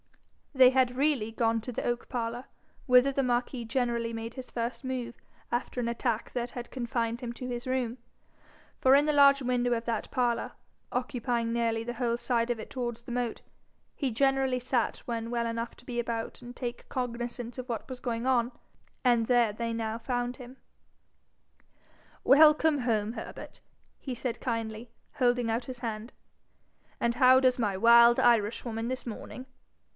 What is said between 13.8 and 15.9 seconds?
he generally sat when well enough to